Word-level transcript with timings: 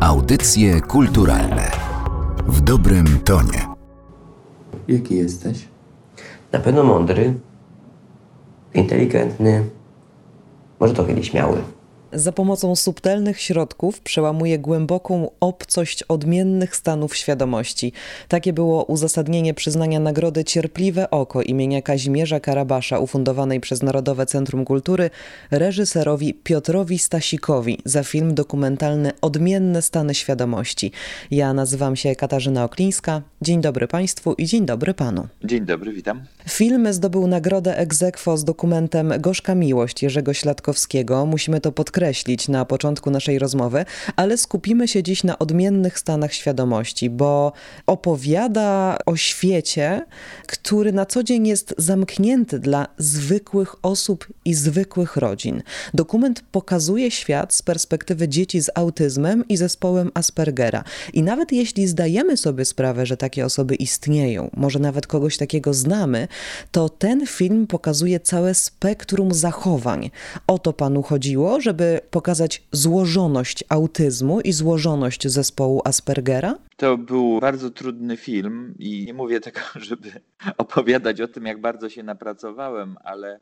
Audycje 0.00 0.80
kulturalne 0.80 1.70
w 2.46 2.60
dobrym 2.60 3.06
tonie. 3.24 3.66
Jaki 4.88 5.16
jesteś? 5.16 5.68
Na 6.52 6.58
pewno 6.58 6.82
mądry, 6.84 7.34
inteligentny, 8.74 9.64
może 10.80 10.94
trochę 10.94 11.14
nieśmiały. 11.14 11.62
Za 12.12 12.32
pomocą 12.32 12.76
subtelnych 12.76 13.40
środków 13.40 14.00
przełamuje 14.00 14.58
głęboką 14.58 15.30
obcość 15.40 16.02
odmiennych 16.02 16.76
stanów 16.76 17.16
świadomości. 17.16 17.92
Takie 18.28 18.52
było 18.52 18.84
uzasadnienie 18.84 19.54
przyznania 19.54 20.00
nagrody 20.00 20.44
Cierpliwe 20.44 21.10
Oko 21.10 21.42
imienia 21.42 21.82
Kazimierza 21.82 22.40
Karabasza 22.40 22.98
ufundowanej 22.98 23.60
przez 23.60 23.82
Narodowe 23.82 24.26
Centrum 24.26 24.64
Kultury 24.64 25.10
reżyserowi 25.50 26.34
Piotrowi 26.34 26.98
Stasikowi 26.98 27.78
za 27.84 28.02
film 28.02 28.34
dokumentalny 28.34 29.12
Odmienne 29.20 29.82
stany 29.82 30.14
świadomości. 30.14 30.92
Ja 31.30 31.54
nazywam 31.54 31.96
się 31.96 32.16
Katarzyna 32.16 32.64
Oklińska. 32.64 33.22
Dzień 33.42 33.60
dobry 33.60 33.88
Państwu 33.88 34.34
i 34.34 34.46
dzień 34.46 34.66
dobry 34.66 34.94
Panu. 34.94 35.26
Dzień 35.44 35.64
dobry, 35.64 35.92
witam. 35.92 36.22
Film 36.48 36.92
zdobył 36.92 37.26
nagrodę 37.26 37.78
Egzekwo 37.78 38.36
z 38.36 38.44
dokumentem 38.44 39.12
Gorzka 39.18 39.54
Miłość 39.54 40.02
Jerzego 40.02 40.34
Śladkowskiego. 40.34 41.26
Musimy 41.26 41.60
to 41.60 41.72
podkreślić 41.72 41.99
podkreślić 42.00 42.48
na 42.48 42.64
początku 42.64 43.10
naszej 43.10 43.38
rozmowy, 43.38 43.84
ale 44.16 44.38
skupimy 44.38 44.88
się 44.88 45.02
dziś 45.02 45.24
na 45.24 45.38
odmiennych 45.38 45.98
stanach 45.98 46.32
świadomości, 46.32 47.10
bo 47.10 47.52
opowiada 47.86 48.98
o 49.06 49.16
świecie, 49.16 50.06
który 50.46 50.92
na 50.92 51.06
co 51.06 51.22
dzień 51.22 51.48
jest 51.48 51.74
zamknięty 51.78 52.58
dla 52.58 52.86
zwykłych 52.98 53.84
osób 53.84 54.26
i 54.44 54.54
zwykłych 54.54 55.16
rodzin. 55.16 55.62
Dokument 55.94 56.42
pokazuje 56.52 57.10
świat 57.10 57.54
z 57.54 57.62
perspektywy 57.62 58.28
dzieci 58.28 58.60
z 58.60 58.70
autyzmem 58.74 59.44
i 59.48 59.56
zespołem 59.56 60.10
Aspergera. 60.14 60.84
I 61.12 61.22
nawet 61.22 61.52
jeśli 61.52 61.86
zdajemy 61.86 62.36
sobie 62.36 62.64
sprawę, 62.64 63.06
że 63.06 63.16
takie 63.16 63.44
osoby 63.44 63.74
istnieją, 63.74 64.50
może 64.56 64.78
nawet 64.78 65.06
kogoś 65.06 65.36
takiego 65.36 65.74
znamy, 65.74 66.28
to 66.72 66.88
ten 66.88 67.26
film 67.26 67.66
pokazuje 67.66 68.20
całe 68.20 68.54
spektrum 68.54 69.34
zachowań. 69.34 70.10
O 70.46 70.58
to 70.58 70.72
panu 70.72 71.02
chodziło, 71.02 71.60
żeby 71.60 71.89
pokazać 72.10 72.62
złożoność 72.72 73.64
autyzmu 73.68 74.40
i 74.40 74.52
złożoność 74.52 75.28
zespołu 75.28 75.82
Aspergera? 75.84 76.54
To 76.76 76.98
był 76.98 77.40
bardzo 77.40 77.70
trudny 77.70 78.16
film 78.16 78.74
i 78.78 79.04
nie 79.06 79.14
mówię 79.14 79.40
tego, 79.40 79.60
żeby 79.88 80.12
opowiadać 80.58 81.20
o 81.20 81.28
tym, 81.28 81.46
jak 81.46 81.60
bardzo 81.60 81.88
się 81.88 82.02
napracowałem, 82.02 82.96
ale 83.04 83.40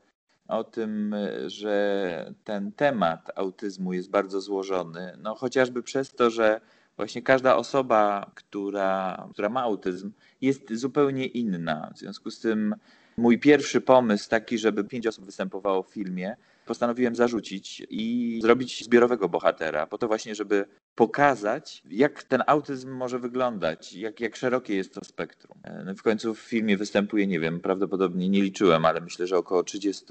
o 0.49 0.65
tym, 0.65 1.15
że 1.47 2.35
ten 2.45 2.73
temat 2.73 3.31
autyzmu 3.35 3.93
jest 3.93 4.11
bardzo 4.11 4.41
złożony. 4.41 5.19
No 5.23 5.35
chociażby 5.35 5.83
przez 5.83 6.15
to, 6.15 6.31
że 6.31 6.61
właśnie 6.97 7.23
każda 7.23 7.57
osoba, 7.57 8.31
która, 8.35 9.29
która 9.33 9.49
ma 9.49 9.63
autyzm, 9.63 10.13
jest 10.41 10.73
zupełnie 10.73 11.27
inna. 11.27 11.91
W 11.95 11.99
związku 11.99 12.31
z 12.31 12.41
tym 12.41 12.75
mój 13.19 13.39
pierwszy 13.39 13.81
pomysł 13.81 14.29
taki, 14.29 14.59
żeby 14.59 14.85
pięć 14.85 15.07
osób 15.07 15.25
występowało 15.25 15.83
w 15.83 15.89
filmie, 15.91 16.37
postanowiłem 16.67 17.17
zarzucić 17.17 17.87
i 17.91 18.39
zrobić 18.43 18.85
zbiorowego 18.85 19.29
bohatera, 19.29 19.87
po 19.87 19.99
to 19.99 20.09
właśnie, 20.09 20.35
żeby 20.35 20.65
pokazać, 20.95 21.83
jak 21.91 22.23
ten 22.23 22.43
autyzm 22.47 22.91
może 22.91 23.19
wyglądać, 23.19 23.93
jak, 23.93 24.21
jak 24.21 24.37
szerokie 24.37 24.77
jest 24.77 24.95
to 24.95 25.05
spektrum. 25.05 25.59
E, 25.65 25.95
w 25.95 26.03
końcu 26.03 26.35
w 26.35 26.39
filmie 26.41 26.77
występuje, 26.77 27.27
nie 27.27 27.41
wiem, 27.41 27.61
prawdopodobnie 27.61 28.29
nie 28.29 28.43
liczyłem, 28.43 28.85
ale 28.85 29.01
myślę, 29.01 29.27
że 29.27 29.37
około 29.37 29.63
30, 29.63 30.05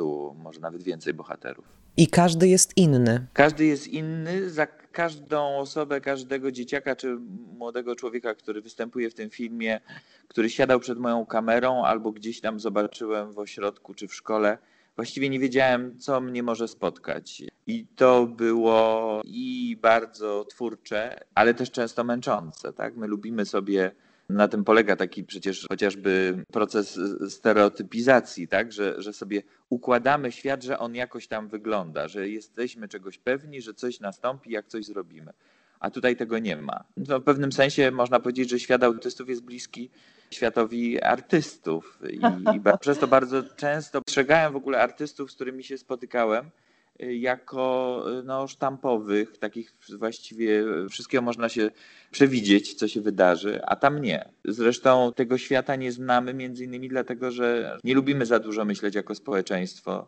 może 0.43 0.59
nawet 0.59 0.83
więcej 0.83 1.13
bohaterów. 1.13 1.65
I 1.97 2.07
każdy 2.07 2.47
jest 2.47 2.77
inny. 2.77 3.27
Każdy 3.33 3.65
jest 3.65 3.87
inny. 3.87 4.49
Za 4.49 4.67
każdą 4.97 5.57
osobę, 5.57 6.01
każdego 6.01 6.51
dzieciaka 6.51 6.95
czy 6.95 7.17
młodego 7.57 7.95
człowieka, 7.95 8.35
który 8.35 8.61
występuje 8.61 9.09
w 9.09 9.13
tym 9.13 9.29
filmie, 9.29 9.79
który 10.27 10.49
siadał 10.49 10.79
przed 10.79 10.99
moją 10.99 11.25
kamerą 11.25 11.85
albo 11.85 12.11
gdzieś 12.11 12.41
tam 12.41 12.59
zobaczyłem 12.59 13.33
w 13.33 13.39
ośrodku 13.39 13.93
czy 13.93 14.07
w 14.07 14.15
szkole, 14.15 14.57
właściwie 14.95 15.29
nie 15.29 15.39
wiedziałem, 15.39 15.99
co 15.99 16.21
mnie 16.21 16.43
może 16.43 16.67
spotkać. 16.67 17.43
I 17.67 17.85
to 17.95 18.25
było 18.25 19.21
i 19.25 19.77
bardzo 19.81 20.45
twórcze, 20.45 21.19
ale 21.35 21.53
też 21.53 21.71
często 21.71 22.03
męczące. 22.03 22.73
Tak? 22.73 22.95
My 22.95 23.07
lubimy 23.07 23.45
sobie 23.45 23.91
na 24.29 24.47
tym 24.47 24.63
polega 24.63 24.95
taki 24.95 25.23
przecież 25.23 25.65
chociażby 25.69 26.43
proces 26.51 26.99
stereotypizacji, 27.29 28.47
tak? 28.47 28.71
że, 28.71 29.01
że 29.01 29.13
sobie 29.13 29.41
układamy 29.69 30.31
świat, 30.31 30.63
że 30.63 30.79
on 30.79 30.95
jakoś 30.95 31.27
tam 31.27 31.47
wygląda, 31.47 32.07
że 32.07 32.29
jesteśmy 32.29 32.87
czegoś 32.87 33.17
pewni, 33.17 33.61
że 33.61 33.73
coś 33.73 33.99
nastąpi, 33.99 34.51
jak 34.51 34.67
coś 34.67 34.85
zrobimy. 34.85 35.33
A 35.79 35.91
tutaj 35.91 36.15
tego 36.15 36.39
nie 36.39 36.55
ma. 36.55 36.83
No, 36.97 37.19
w 37.19 37.23
pewnym 37.23 37.51
sensie 37.51 37.91
można 37.91 38.19
powiedzieć, 38.19 38.49
że 38.49 38.59
świat 38.59 38.83
autystów 38.83 39.29
jest 39.29 39.43
bliski 39.43 39.89
światowi 40.31 41.01
artystów. 41.01 41.99
I, 42.09 42.15
i 42.55 42.61
przez 42.79 42.99
to 42.99 43.07
bardzo 43.07 43.43
często 43.43 44.01
przegałem 44.01 44.53
w 44.53 44.55
ogóle 44.55 44.81
artystów, 44.81 45.31
z 45.31 45.35
którymi 45.35 45.63
się 45.63 45.77
spotykałem, 45.77 46.49
jako 46.99 48.03
y, 48.19 48.23
no, 48.23 48.47
sztampowych, 48.47 49.37
takich 49.37 49.73
właściwie 49.97 50.65
wszystkiego 50.89 51.21
można 51.21 51.49
się 51.49 51.69
przewidzieć, 52.11 52.73
co 52.73 52.87
się 52.87 53.01
wydarzy, 53.01 53.65
a 53.65 53.75
tam 53.75 54.01
nie. 54.01 54.29
Zresztą 54.45 55.11
tego 55.15 55.37
świata 55.37 55.75
nie 55.75 55.91
znamy 55.91 56.33
między 56.33 56.63
innymi 56.63 56.89
dlatego, 56.89 57.31
że 57.31 57.77
nie 57.83 57.95
lubimy 57.95 58.25
za 58.25 58.39
dużo 58.39 58.65
myśleć 58.65 58.95
jako 58.95 59.15
społeczeństwo 59.15 60.07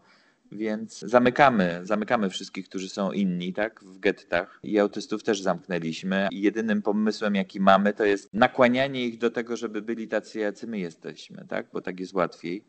więc 0.51 1.00
zamykamy, 1.00 1.79
zamykamy 1.83 2.29
wszystkich, 2.29 2.69
którzy 2.69 2.89
są 2.89 3.11
inni, 3.11 3.53
tak, 3.53 3.83
w 3.83 4.00
gettach 4.00 4.59
i 4.63 4.79
autystów 4.79 5.23
też 5.23 5.41
zamknęliśmy. 5.41 6.27
I 6.31 6.41
jedynym 6.41 6.81
pomysłem, 6.81 7.35
jaki 7.35 7.59
mamy, 7.59 7.94
to 7.94 8.06
jest 8.06 8.33
nakłanianie 8.33 9.06
ich 9.06 9.17
do 9.17 9.31
tego, 9.31 9.57
żeby 9.57 9.81
byli 9.81 10.07
tacy, 10.07 10.39
jacy 10.39 10.67
my 10.67 10.79
jesteśmy, 10.79 11.45
tak, 11.47 11.67
bo 11.73 11.81
tak 11.81 12.00
jest 12.00 12.13
łatwiej. 12.13 12.63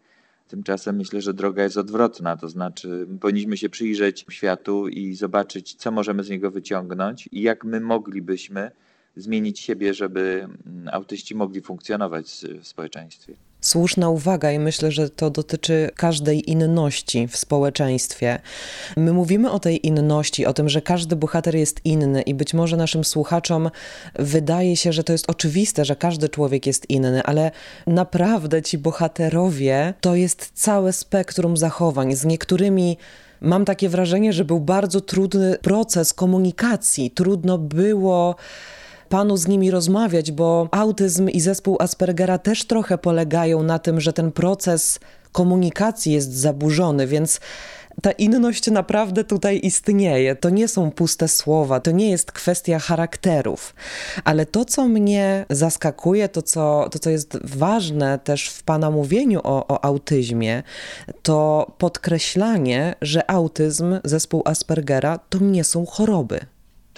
Tymczasem 0.50 0.96
myślę, 0.96 1.20
że 1.20 1.34
droga 1.34 1.62
jest 1.62 1.76
odwrotna, 1.76 2.36
to 2.36 2.48
znaczy 2.48 3.06
powinniśmy 3.20 3.56
się 3.56 3.68
przyjrzeć 3.68 4.26
światu 4.30 4.88
i 4.88 5.14
zobaczyć, 5.14 5.74
co 5.74 5.90
możemy 5.90 6.24
z 6.24 6.30
niego 6.30 6.50
wyciągnąć 6.50 7.28
i 7.32 7.42
jak 7.42 7.64
my 7.64 7.80
moglibyśmy 7.80 8.70
zmienić 9.16 9.60
siebie, 9.60 9.94
żeby 9.94 10.48
autyści 10.92 11.34
mogli 11.34 11.60
funkcjonować 11.60 12.46
w 12.60 12.66
społeczeństwie. 12.66 13.34
Słuszna 13.60 14.08
uwaga 14.08 14.52
i 14.52 14.58
myślę, 14.58 14.92
że 14.92 15.10
to 15.10 15.30
dotyczy 15.30 15.90
każdej 15.96 16.50
inności 16.50 17.28
w 17.28 17.36
społeczeństwie. 17.36 18.38
My 18.96 19.12
mówimy 19.12 19.50
o 19.50 19.58
tej 19.58 19.86
inności, 19.86 20.46
o 20.46 20.52
tym, 20.52 20.68
że 20.68 20.82
każdy 20.82 21.16
bohater 21.16 21.56
jest 21.56 21.80
inny 21.84 22.22
i 22.22 22.34
być 22.34 22.54
może 22.54 22.76
naszym 22.76 23.04
słuchaczom 23.04 23.70
wydaje 24.14 24.76
się, 24.76 24.92
że 24.92 25.04
to 25.04 25.12
jest 25.12 25.30
oczywiste, 25.30 25.84
że 25.84 25.96
każdy 25.96 26.28
człowiek 26.28 26.66
jest 26.66 26.90
inny, 26.90 27.22
ale 27.22 27.50
naprawdę 27.86 28.62
ci 28.62 28.78
bohaterowie 28.78 29.94
to 30.00 30.14
jest 30.14 30.50
całe 30.54 30.92
spektrum 30.92 31.56
zachowań. 31.56 32.16
Z 32.16 32.24
niektórymi 32.24 32.96
mam 33.40 33.64
takie 33.64 33.88
wrażenie, 33.88 34.32
że 34.32 34.44
był 34.44 34.60
bardzo 34.60 35.00
trudny 35.00 35.58
proces 35.62 36.14
komunikacji. 36.14 37.10
Trudno 37.10 37.58
było 37.58 38.36
panu 39.10 39.36
z 39.36 39.46
nimi 39.46 39.70
rozmawiać, 39.70 40.32
bo 40.32 40.68
autyzm 40.70 41.28
i 41.28 41.40
zespół 41.40 41.76
Aspergera 41.80 42.38
też 42.38 42.64
trochę 42.64 42.98
polegają 42.98 43.62
na 43.62 43.78
tym, 43.78 44.00
że 44.00 44.12
ten 44.12 44.32
proces 44.32 45.00
komunikacji 45.32 46.12
jest 46.12 46.32
zaburzony, 46.32 47.06
więc 47.06 47.40
ta 48.02 48.12
inność 48.12 48.70
naprawdę 48.70 49.24
tutaj 49.24 49.60
istnieje. 49.62 50.36
To 50.36 50.50
nie 50.50 50.68
są 50.68 50.90
puste 50.90 51.28
słowa, 51.28 51.80
to 51.80 51.90
nie 51.90 52.10
jest 52.10 52.32
kwestia 52.32 52.78
charakterów. 52.78 53.74
Ale 54.24 54.46
to, 54.46 54.64
co 54.64 54.88
mnie 54.88 55.46
zaskakuje, 55.50 56.28
to 56.28 56.42
co, 56.42 56.88
to, 56.90 56.98
co 56.98 57.10
jest 57.10 57.38
ważne 57.44 58.18
też 58.18 58.48
w 58.48 58.62
Pana 58.62 58.90
mówieniu 58.90 59.40
o, 59.42 59.66
o 59.66 59.84
autyzmie, 59.84 60.62
to 61.22 61.66
podkreślanie, 61.78 62.94
że 63.02 63.30
autyzm, 63.30 64.00
zespół 64.04 64.42
Aspergera 64.44 65.18
to 65.18 65.38
nie 65.38 65.64
są 65.64 65.86
choroby. 65.86 66.40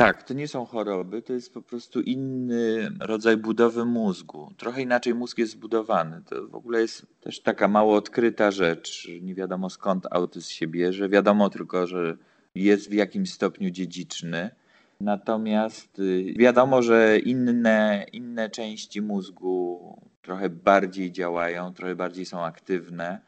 Tak, 0.03 0.23
to 0.23 0.35
nie 0.35 0.49
są 0.49 0.65
choroby, 0.67 1.23
to 1.23 1.33
jest 1.33 1.55
po 1.55 1.63
prostu 1.63 2.01
inny 2.01 2.91
rodzaj 3.01 3.37
budowy 3.37 3.85
mózgu. 3.85 4.53
Trochę 4.57 4.83
inaczej 4.83 5.15
mózg 5.15 5.39
jest 5.39 5.53
zbudowany. 5.53 6.23
To 6.27 6.49
w 6.49 6.55
ogóle 6.55 6.81
jest 6.81 7.07
też 7.21 7.41
taka 7.41 7.69
mało 7.69 7.97
odkryta 7.97 8.51
rzecz. 8.51 9.09
Nie 9.21 9.35
wiadomo 9.35 9.71
skąd 9.71 10.07
autyzm 10.11 10.51
się 10.51 10.67
bierze. 10.67 11.09
Wiadomo 11.09 11.51
tylko, 11.51 11.87
że 11.87 12.17
jest 12.55 12.91
w 12.91 12.93
jakimś 12.93 13.33
stopniu 13.33 13.71
dziedziczny. 13.71 14.51
Natomiast 15.01 15.99
y, 15.99 16.35
wiadomo, 16.39 16.83
że 16.83 17.19
inne, 17.19 18.07
inne 18.13 18.51
części 18.51 19.03
mózgu 19.03 19.81
trochę 20.23 20.51
bardziej 20.51 21.13
działają, 21.13 21.75
trochę 21.75 21.95
bardziej 21.95 22.27
są 22.27 22.45
aktywne 22.45 23.21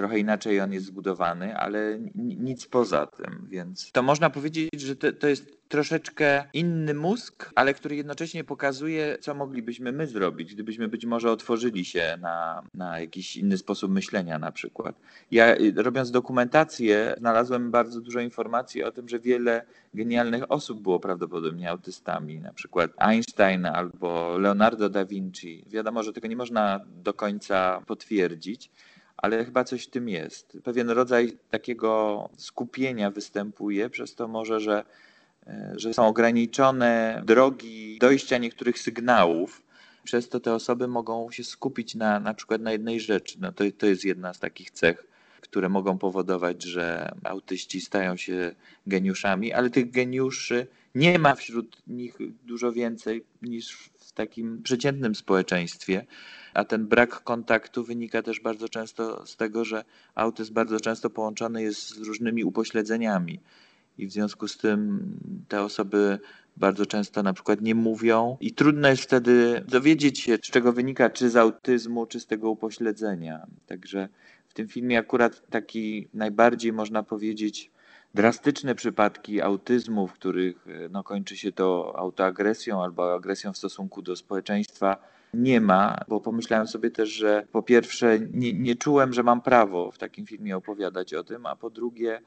trochę 0.00 0.18
inaczej 0.18 0.60
on 0.60 0.72
jest 0.72 0.86
zbudowany, 0.86 1.56
ale 1.56 1.98
nic 2.14 2.66
poza 2.66 3.06
tym, 3.06 3.46
więc 3.50 3.92
to 3.92 4.02
można 4.02 4.30
powiedzieć, 4.30 4.80
że 4.80 4.96
to, 4.96 5.12
to 5.12 5.28
jest 5.28 5.60
troszeczkę 5.68 6.44
inny 6.52 6.94
mózg, 6.94 7.50
ale 7.54 7.74
który 7.74 7.96
jednocześnie 7.96 8.44
pokazuje, 8.44 9.18
co 9.20 9.34
moglibyśmy 9.34 9.92
my 9.92 10.06
zrobić, 10.06 10.54
gdybyśmy 10.54 10.88
być 10.88 11.06
może 11.06 11.30
otworzyli 11.30 11.84
się 11.84 12.18
na, 12.20 12.62
na 12.74 13.00
jakiś 13.00 13.36
inny 13.36 13.58
sposób 13.58 13.92
myślenia 13.92 14.38
na 14.38 14.52
przykład. 14.52 15.00
Ja 15.30 15.56
y, 15.56 15.72
robiąc 15.76 16.10
dokumentację 16.10 17.14
znalazłem 17.18 17.70
bardzo 17.70 18.00
dużo 18.00 18.20
informacji 18.20 18.82
o 18.82 18.92
tym, 18.92 19.08
że 19.08 19.18
wiele 19.18 19.66
genialnych 19.94 20.52
osób 20.52 20.82
było 20.82 21.00
prawdopodobnie 21.00 21.70
autystami, 21.70 22.40
na 22.40 22.52
przykład 22.52 22.90
Einstein 22.96 23.66
albo 23.66 24.38
Leonardo 24.38 24.88
da 24.88 25.04
Vinci. 25.04 25.64
Wiadomo, 25.66 26.02
że 26.02 26.12
tego 26.12 26.28
nie 26.28 26.36
można 26.36 26.80
do 26.86 27.14
końca 27.14 27.82
potwierdzić, 27.86 28.70
ale 29.22 29.44
chyba 29.44 29.64
coś 29.64 29.84
w 29.84 29.90
tym 29.90 30.08
jest. 30.08 30.58
Pewien 30.64 30.90
rodzaj 30.90 31.32
takiego 31.50 32.28
skupienia 32.36 33.10
występuje, 33.10 33.90
przez 33.90 34.14
to 34.14 34.28
może, 34.28 34.60
że, 34.60 34.84
e, 35.46 35.72
że 35.76 35.94
są 35.94 36.06
ograniczone 36.06 37.22
drogi 37.26 37.98
dojścia 38.00 38.38
niektórych 38.38 38.78
sygnałów. 38.78 39.62
Przez 40.04 40.28
to 40.28 40.40
te 40.40 40.54
osoby 40.54 40.88
mogą 40.88 41.30
się 41.30 41.44
skupić 41.44 41.94
na, 41.94 42.20
na 42.20 42.34
przykład 42.34 42.60
na 42.60 42.72
jednej 42.72 43.00
rzeczy. 43.00 43.38
No 43.40 43.52
to, 43.52 43.64
to 43.78 43.86
jest 43.86 44.04
jedna 44.04 44.34
z 44.34 44.38
takich 44.38 44.70
cech, 44.70 45.06
które 45.40 45.68
mogą 45.68 45.98
powodować, 45.98 46.62
że 46.62 47.12
autyści 47.24 47.80
stają 47.80 48.16
się 48.16 48.54
geniuszami, 48.86 49.52
ale 49.52 49.70
tych 49.70 49.90
geniuszy 49.90 50.66
nie 50.94 51.18
ma 51.18 51.34
wśród 51.34 51.82
nich 51.86 52.18
dużo 52.46 52.72
więcej 52.72 53.24
niż 53.42 53.90
w 53.98 54.12
takim 54.12 54.62
przeciętnym 54.62 55.14
społeczeństwie. 55.14 56.06
A 56.54 56.64
ten 56.64 56.86
brak 56.86 57.22
kontaktu 57.22 57.84
wynika 57.84 58.22
też 58.22 58.40
bardzo 58.40 58.68
często 58.68 59.26
z 59.26 59.36
tego, 59.36 59.64
że 59.64 59.84
autyzm 60.14 60.54
bardzo 60.54 60.80
często 60.80 61.10
połączony 61.10 61.62
jest 61.62 61.88
z 61.88 61.98
różnymi 61.98 62.44
upośledzeniami. 62.44 63.40
I 63.98 64.06
w 64.06 64.12
związku 64.12 64.48
z 64.48 64.56
tym 64.56 65.02
te 65.48 65.62
osoby 65.62 66.18
bardzo 66.56 66.86
często 66.86 67.22
na 67.22 67.32
przykład 67.32 67.60
nie 67.60 67.74
mówią 67.74 68.36
i 68.40 68.52
trudno 68.52 68.88
jest 68.88 69.02
wtedy 69.02 69.64
dowiedzieć 69.68 70.20
się, 70.20 70.36
z 70.36 70.40
czego 70.40 70.72
wynika, 70.72 71.10
czy 71.10 71.30
z 71.30 71.36
autyzmu, 71.36 72.06
czy 72.06 72.20
z 72.20 72.26
tego 72.26 72.50
upośledzenia. 72.50 73.46
Także 73.66 74.08
w 74.48 74.54
tym 74.54 74.68
filmie 74.68 74.98
akurat 74.98 75.50
taki 75.50 76.08
najbardziej 76.14 76.72
można 76.72 77.02
powiedzieć 77.02 77.70
drastyczne 78.14 78.74
przypadki 78.74 79.40
autyzmu, 79.40 80.06
w 80.06 80.12
których 80.12 80.66
no, 80.90 81.04
kończy 81.04 81.36
się 81.36 81.52
to 81.52 81.94
autoagresją 81.96 82.82
albo 82.82 83.14
agresją 83.14 83.52
w 83.52 83.58
stosunku 83.58 84.02
do 84.02 84.16
społeczeństwa, 84.16 84.96
nie 85.34 85.60
ma, 85.60 85.98
bo 86.08 86.20
pomyślałem 86.20 86.66
sobie 86.66 86.90
też, 86.90 87.08
że 87.08 87.46
po 87.52 87.62
pierwsze 87.62 88.18
nie, 88.32 88.52
nie 88.52 88.76
czułem, 88.76 89.12
że 89.12 89.22
mam 89.22 89.40
prawo 89.40 89.90
w 89.90 89.98
takim 89.98 90.26
filmie 90.26 90.56
opowiadać 90.56 91.14
o 91.14 91.24
tym, 91.24 91.46
a 91.46 91.56
po 91.56 91.70
drugie 91.70 92.20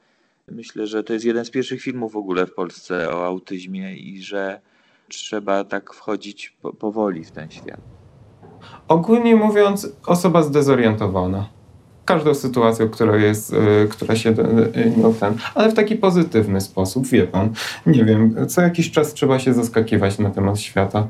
myślę, 0.48 0.86
że 0.86 1.04
to 1.04 1.12
jest 1.12 1.24
jeden 1.24 1.44
z 1.44 1.50
pierwszych 1.50 1.82
filmów 1.82 2.12
w 2.12 2.16
ogóle 2.16 2.46
w 2.46 2.54
Polsce 2.54 3.10
o 3.10 3.26
autyzmie 3.26 3.96
i 3.96 4.22
że 4.22 4.60
trzeba 5.08 5.64
tak 5.64 5.94
wchodzić 5.94 6.56
po, 6.62 6.72
powoli 6.72 7.24
w 7.24 7.30
ten 7.30 7.50
świat. 7.50 7.80
Ogólnie 8.88 9.36
mówiąc, 9.36 9.92
osoba 10.06 10.42
zdezorientowana. 10.42 11.48
Każdą 12.04 12.34
sytuacją, 12.34 12.88
która 12.88 13.16
jest, 13.16 13.52
y, 13.52 13.88
która 13.90 14.16
się 14.16 14.30
y, 14.30 14.92
nie 14.96 15.14
ten, 15.14 15.34
ale 15.54 15.70
w 15.70 15.74
taki 15.74 15.96
pozytywny 15.96 16.60
sposób, 16.60 17.06
wie 17.06 17.26
pan. 17.26 17.52
Nie 17.86 18.04
wiem, 18.04 18.46
co 18.48 18.60
jakiś 18.60 18.90
czas 18.90 19.14
trzeba 19.14 19.38
się 19.38 19.54
zaskakiwać 19.54 20.18
na 20.18 20.30
temat 20.30 20.60
świata. 20.60 21.08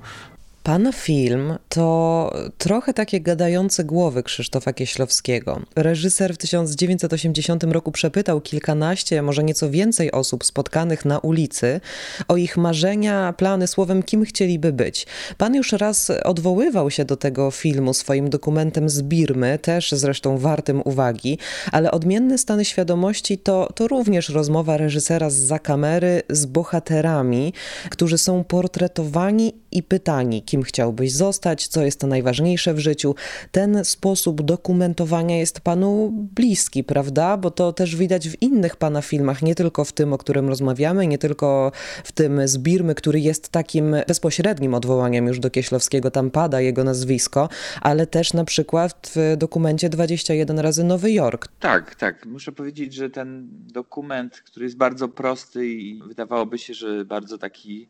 Pan 0.64 0.92
film 0.92 1.54
to 1.68 2.32
trochę 2.58 2.94
takie 2.94 3.20
gadające 3.20 3.84
głowy 3.84 4.22
Krzysztofa 4.22 4.72
Kieślowskiego. 4.72 5.60
Reżyser 5.76 6.34
w 6.34 6.38
1980 6.38 7.64
roku 7.64 7.92
przepytał 7.92 8.40
kilkanaście, 8.40 9.22
może 9.22 9.44
nieco 9.44 9.70
więcej 9.70 10.12
osób 10.12 10.44
spotkanych 10.44 11.04
na 11.04 11.18
ulicy 11.18 11.80
o 12.28 12.36
ich 12.36 12.56
marzenia, 12.56 13.32
plany, 13.32 13.66
słowem, 13.66 14.02
kim 14.02 14.24
chcieliby 14.24 14.72
być. 14.72 15.06
Pan 15.38 15.54
już 15.54 15.72
raz 15.72 16.10
odwoływał 16.10 16.90
się 16.90 17.04
do 17.04 17.16
tego 17.16 17.50
filmu 17.50 17.94
swoim 17.94 18.30
dokumentem 18.30 18.88
z 18.88 19.02
Birmy, 19.02 19.58
też 19.58 19.92
zresztą 19.92 20.38
wartym 20.38 20.82
uwagi, 20.84 21.38
ale 21.72 21.90
odmienne 21.90 22.38
stany 22.38 22.64
świadomości 22.64 23.38
to, 23.38 23.68
to 23.74 23.88
również 23.88 24.28
rozmowa 24.28 24.76
reżysera 24.76 25.30
z 25.30 25.34
za 25.34 25.58
kamery 25.58 26.22
z 26.30 26.46
bohaterami, 26.46 27.52
którzy 27.90 28.18
są 28.18 28.44
portretowani 28.44 29.52
i 29.74 29.82
pytani, 29.82 30.42
kim 30.54 30.62
chciałbyś 30.62 31.12
zostać, 31.12 31.68
co 31.68 31.84
jest 31.84 32.02
najważniejsze 32.02 32.74
w 32.74 32.78
życiu. 32.78 33.14
Ten 33.52 33.84
sposób 33.84 34.42
dokumentowania 34.42 35.38
jest 35.38 35.60
panu 35.60 36.10
bliski, 36.12 36.84
prawda? 36.84 37.36
Bo 37.36 37.50
to 37.50 37.72
też 37.72 37.96
widać 37.96 38.28
w 38.28 38.42
innych 38.42 38.76
pana 38.76 39.02
filmach, 39.02 39.42
nie 39.42 39.54
tylko 39.54 39.84
w 39.84 39.92
tym, 39.92 40.12
o 40.12 40.18
którym 40.18 40.48
rozmawiamy, 40.48 41.06
nie 41.06 41.18
tylko 41.18 41.72
w 42.04 42.12
tym 42.12 42.48
z 42.48 42.58
Birmy, 42.58 42.94
który 42.94 43.20
jest 43.20 43.48
takim 43.48 43.96
bezpośrednim 44.08 44.74
odwołaniem 44.74 45.26
już 45.26 45.38
do 45.38 45.50
Kieślowskiego, 45.50 46.10
tam 46.10 46.30
pada 46.30 46.60
jego 46.60 46.84
nazwisko, 46.84 47.48
ale 47.80 48.06
też 48.06 48.32
na 48.32 48.44
przykład 48.44 49.12
w 49.16 49.36
dokumencie 49.36 49.88
21 49.88 50.58
razy 50.58 50.84
Nowy 50.84 51.12
Jork. 51.12 51.48
Tak, 51.60 51.94
tak. 51.94 52.26
Muszę 52.26 52.52
powiedzieć, 52.52 52.94
że 52.94 53.10
ten 53.10 53.48
dokument, 53.50 54.42
który 54.46 54.66
jest 54.66 54.76
bardzo 54.76 55.08
prosty 55.08 55.66
i 55.66 56.02
wydawałoby 56.08 56.58
się, 56.58 56.74
że 56.74 57.04
bardzo 57.04 57.38
taki 57.38 57.88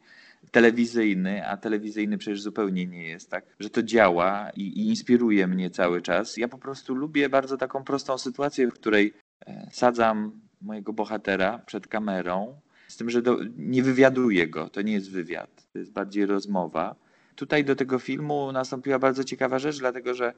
telewizyjny, 0.51 1.49
a 1.49 1.57
telewizyjny 1.57 2.19
przecież 2.19 2.43
zupełnie 2.43 2.87
nie 2.87 3.09
jest, 3.09 3.31
tak? 3.31 3.45
Że 3.61 3.71
to 3.71 3.83
działa 3.83 4.51
i, 4.51 4.63
i 4.63 4.89
inspiruje 4.89 5.47
mnie 5.47 5.71
cały 5.71 6.03
czas. 6.03 6.37
Ja 6.37 6.49
po 6.49 6.59
prostu 6.59 6.95
lubię 6.95 7.29
bardzo 7.29 7.57
taką 7.57 7.85
prostą 7.85 8.19
sytuację, 8.19 8.69
w 8.69 8.75
której 8.75 9.15
e, 9.47 9.69
sadzam 9.73 10.41
mojego 10.63 10.93
bohatera 10.93 11.59
przed 11.59 11.89
kamerą, 11.89 12.61
z 12.89 12.97
tym, 12.97 13.11
że 13.11 13.23
do, 13.23 13.39
nie 13.57 13.83
wywiaduję 13.83 14.49
go, 14.49 14.69
to 14.69 14.83
nie 14.83 14.93
jest 14.93 15.11
wywiad, 15.11 15.67
to 15.73 15.79
jest 15.79 15.93
bardziej 15.93 16.27
rozmowa. 16.27 16.95
Tutaj 17.37 17.65
do 17.65 17.77
tego 17.77 17.99
filmu 17.99 18.53
nastąpiła 18.53 18.99
bardzo 18.99 19.25
ciekawa 19.25 19.59
rzecz, 19.59 19.79
dlatego 19.79 20.15
że 20.15 20.35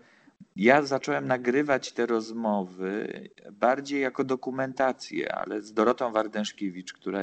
ja 0.56 0.82
zacząłem 0.82 1.26
nagrywać 1.26 1.93
te 1.93 2.06
rozmowy 2.06 3.20
bardziej 3.52 4.00
jako 4.00 4.25
dokumentację, 4.25 5.35
ale 5.35 5.62
z 5.62 5.73
Dorotą 5.73 6.12
Wardenszkiewicz, 6.12 6.93
która 6.93 7.20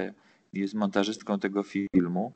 jest 0.54 0.74
montażystką 0.74 1.40
tego 1.40 1.64
filmu, 1.64 2.34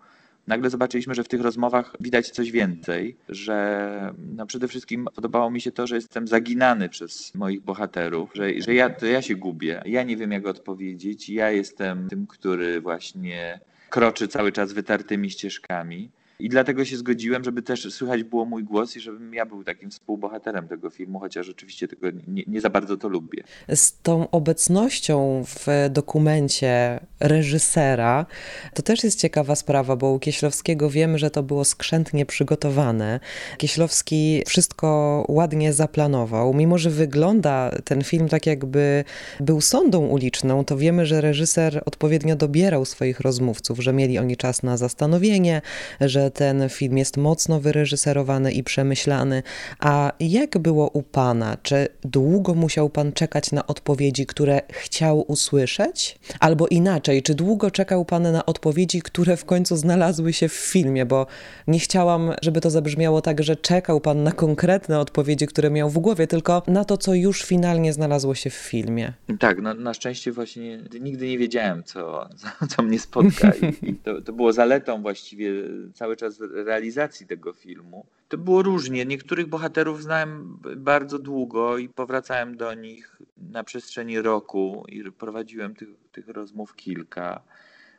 nagle 0.47 0.69
zobaczyliśmy, 0.69 1.15
że 1.15 1.23
w 1.23 1.27
tych 1.27 1.41
rozmowach 1.41 1.95
widać 1.99 2.29
coś 2.29 2.51
więcej, 2.51 3.17
że 3.29 4.13
no 4.35 4.45
przede 4.45 4.67
wszystkim 4.67 5.07
podobało 5.15 5.51
mi 5.51 5.61
się 5.61 5.71
to, 5.71 5.87
że 5.87 5.95
jestem 5.95 6.27
zaginany 6.27 6.89
przez 6.89 7.35
moich 7.35 7.61
bohaterów, 7.61 8.29
że, 8.33 8.61
że 8.61 8.73
ja, 8.73 8.89
to 8.89 9.05
ja 9.05 9.21
się 9.21 9.35
gubię, 9.35 9.81
ja 9.85 10.03
nie 10.03 10.17
wiem 10.17 10.31
jak 10.31 10.47
odpowiedzieć, 10.47 11.29
ja 11.29 11.51
jestem 11.51 12.09
tym, 12.09 12.27
który 12.27 12.81
właśnie 12.81 13.59
kroczy 13.89 14.27
cały 14.27 14.51
czas 14.51 14.73
wytartymi 14.73 15.29
ścieżkami. 15.29 16.09
I 16.39 16.49
dlatego 16.49 16.85
się 16.85 16.97
zgodziłem, 16.97 17.43
żeby 17.43 17.61
też 17.61 17.93
słychać 17.93 18.23
było 18.23 18.45
mój 18.45 18.63
głos 18.63 18.95
i 18.95 18.99
żebym 18.99 19.33
ja 19.33 19.45
był 19.45 19.63
takim 19.63 19.91
współbohaterem 19.91 20.67
tego 20.67 20.89
filmu, 20.89 21.19
chociaż 21.19 21.49
oczywiście 21.49 21.87
tego 21.87 22.07
nie, 22.27 22.43
nie, 22.47 22.61
za 22.61 22.69
bardzo 22.69 22.97
to 22.97 23.07
lubię. 23.07 23.43
Z 23.75 24.01
tą 24.01 24.29
obecnością 24.29 25.43
w 25.47 25.89
dokumencie 25.89 26.99
reżysera, 27.19 28.25
to 28.73 28.81
też 28.81 29.03
jest 29.03 29.19
ciekawa 29.19 29.55
sprawa, 29.55 29.95
bo 29.95 30.11
u 30.11 30.19
Kieślowskiego 30.19 30.89
wiemy, 30.89 31.19
że 31.19 31.31
to 31.31 31.43
było 31.43 31.65
skrzętnie 31.65 32.25
przygotowane. 32.25 33.19
Kieślowski 33.57 34.43
wszystko 34.47 35.25
ładnie 35.27 35.73
zaplanował. 35.73 36.53
Mimo, 36.53 36.77
że 36.77 36.89
wygląda 36.89 37.71
ten 37.83 38.03
film 38.03 38.29
tak 38.29 38.45
jakby 38.45 39.03
był 39.39 39.61
sądą 39.61 40.07
uliczną, 40.07 40.65
to 40.65 40.77
wiemy, 40.77 41.05
że 41.05 41.21
reżyser 41.21 41.83
odpowiednio 41.85 42.35
dobierał 42.35 42.85
swoich 42.85 43.19
rozmówców, 43.19 43.79
że 43.79 43.93
mieli 43.93 44.19
oni 44.19 44.37
czas 44.37 44.63
na 44.63 44.77
zastanowienie, 44.77 45.61
że 46.01 46.26
ten 46.31 46.69
film 46.69 46.97
jest 46.97 47.17
mocno 47.17 47.59
wyreżyserowany 47.59 48.51
i 48.51 48.63
przemyślany. 48.63 49.43
A 49.79 50.11
jak 50.19 50.57
było 50.57 50.89
u 50.89 51.03
pana? 51.03 51.57
Czy 51.63 51.87
długo 52.01 52.53
musiał 52.53 52.89
pan 52.89 53.11
czekać 53.11 53.51
na 53.51 53.67
odpowiedzi, 53.67 54.25
które 54.25 54.61
chciał 54.69 55.25
usłyszeć? 55.27 56.19
Albo 56.39 56.67
inaczej, 56.67 57.23
czy 57.23 57.35
długo 57.35 57.71
czekał 57.71 58.05
pan 58.05 58.31
na 58.31 58.45
odpowiedzi, 58.45 59.01
które 59.01 59.37
w 59.37 59.45
końcu 59.45 59.75
znalazły 59.75 60.33
się 60.33 60.49
w 60.49 60.53
filmie? 60.53 61.05
Bo 61.05 61.27
nie 61.67 61.79
chciałam, 61.79 62.33
żeby 62.41 62.61
to 62.61 62.69
zabrzmiało 62.69 63.21
tak, 63.21 63.43
że 63.43 63.55
czekał 63.55 64.01
pan 64.01 64.23
na 64.23 64.31
konkretne 64.31 64.99
odpowiedzi, 64.99 65.47
które 65.47 65.69
miał 65.69 65.89
w 65.89 65.99
głowie, 65.99 66.27
tylko 66.27 66.63
na 66.67 66.85
to, 66.85 66.97
co 66.97 67.13
już 67.13 67.43
finalnie 67.43 67.93
znalazło 67.93 68.35
się 68.35 68.49
w 68.49 68.53
filmie. 68.53 69.13
Tak, 69.39 69.61
no, 69.61 69.73
na 69.73 69.93
szczęście 69.93 70.31
właśnie 70.31 70.79
nigdy 71.01 71.27
nie 71.27 71.37
wiedziałem, 71.37 71.83
co, 71.83 72.29
co, 72.75 72.83
mnie 72.83 72.99
spotka. 72.99 73.51
I, 73.61 73.89
i 73.89 73.95
to, 73.95 74.21
to 74.21 74.33
było 74.33 74.53
zaletą 74.53 75.01
właściwie 75.01 75.51
cały 75.93 76.16
czas 76.17 76.39
realizacji 76.39 77.27
tego 77.27 77.53
filmu. 77.53 78.05
To 78.27 78.37
było 78.37 78.63
różnie. 78.63 79.05
Niektórych 79.05 79.47
bohaterów 79.47 80.03
znałem 80.03 80.59
bardzo 80.77 81.19
długo 81.19 81.77
i 81.77 81.89
powracałem 81.89 82.57
do 82.57 82.73
nich 82.73 83.21
na 83.37 83.63
przestrzeni 83.63 84.21
roku 84.21 84.85
i 84.89 85.11
prowadziłem 85.11 85.75
tych, 85.75 85.89
tych 86.11 86.27
rozmów 86.27 86.75
kilka. 86.75 87.41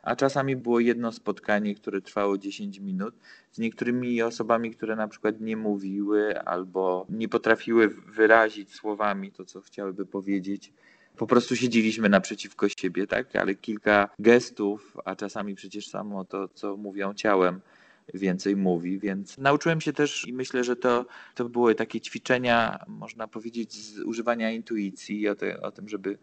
a 0.01 0.15
czasami 0.15 0.55
było 0.55 0.79
jedno 0.79 1.11
spotkanie, 1.11 1.75
które 1.75 2.01
trwało 2.01 2.37
10 2.37 2.79
minut 2.79 3.15
z 3.51 3.59
niektórymi 3.59 4.21
osobami, 4.21 4.71
które 4.71 4.95
na 4.95 5.07
przykład 5.07 5.41
nie 5.41 5.57
mówiły 5.57 6.39
albo 6.41 7.05
nie 7.09 7.29
potrafiły 7.29 7.87
wyrazić 7.87 8.73
słowami 8.73 9.31
to, 9.31 9.45
co 9.45 9.61
chciałyby 9.61 10.05
powiedzieć. 10.05 10.73
Po 11.17 11.27
prostu 11.27 11.55
siedzieliśmy 11.55 12.09
naprzeciwko 12.09 12.69
siebie, 12.69 13.07
tak? 13.07 13.35
Ale 13.35 13.55
kilka 13.55 14.09
gestów, 14.19 14.97
a 15.05 15.15
czasami 15.15 15.55
przecież 15.55 15.87
samo 15.87 16.25
to, 16.25 16.47
co 16.47 16.77
mówią 16.77 17.13
ciałem, 17.13 17.61
więcej 18.13 18.55
mówi, 18.55 18.99
więc 18.99 19.37
nauczyłem 19.37 19.81
się 19.81 19.93
też 19.93 20.27
i 20.27 20.33
myślę, 20.33 20.63
że 20.63 20.75
to, 20.75 21.05
to 21.35 21.49
były 21.49 21.75
takie 21.75 22.01
ćwiczenia, 22.01 22.85
można 22.87 23.27
powiedzieć, 23.27 23.73
z 23.73 23.99
używania 23.99 24.51
intuicji 24.51 25.27
o, 25.27 25.35
te, 25.35 25.61
o 25.61 25.71
tym, 25.71 25.89
żeby 25.89 26.17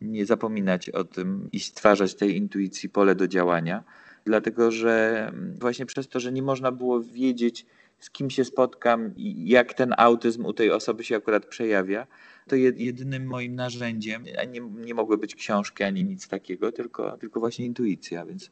nie 0.00 0.26
zapominać 0.26 0.90
o 0.90 1.04
tym 1.04 1.48
i 1.52 1.60
stwarzać 1.60 2.14
tej 2.14 2.36
intuicji 2.36 2.88
pole 2.88 3.14
do 3.14 3.28
działania, 3.28 3.84
dlatego 4.24 4.70
że 4.70 5.32
właśnie 5.60 5.86
przez 5.86 6.08
to, 6.08 6.20
że 6.20 6.32
nie 6.32 6.42
można 6.42 6.72
było 6.72 7.02
wiedzieć, 7.02 7.66
z 7.98 8.10
kim 8.10 8.30
się 8.30 8.44
spotkam 8.44 9.16
i 9.16 9.48
jak 9.48 9.74
ten 9.74 9.94
autyzm 9.96 10.44
u 10.44 10.52
tej 10.52 10.70
osoby 10.70 11.04
się 11.04 11.16
akurat 11.16 11.46
przejawia, 11.46 12.06
to 12.48 12.56
jedynym 12.56 13.26
moim 13.26 13.54
narzędziem 13.54 14.24
nie, 14.24 14.60
nie 14.60 14.94
mogły 14.94 15.18
być 15.18 15.34
książki 15.34 15.84
ani 15.84 16.04
nic 16.04 16.28
takiego, 16.28 16.72
tylko, 16.72 17.18
tylko 17.18 17.40
właśnie 17.40 17.66
intuicja, 17.66 18.26
więc 18.26 18.50